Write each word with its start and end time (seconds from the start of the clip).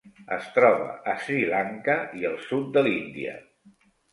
Es 0.37 0.45
troba 0.55 0.87
a 1.13 1.15
Sri 1.25 1.43
Lanka 1.51 1.99
i 2.23 2.27
el 2.33 2.41
sud 2.49 2.73
de 2.79 2.85
l'Índia. 2.89 3.37